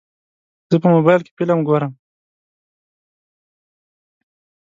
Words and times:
زه 0.69 0.75
په 0.83 0.87
موبایل 0.95 1.21
کې 1.25 1.31
فلم 1.37 1.59
ګورم. 1.67 1.91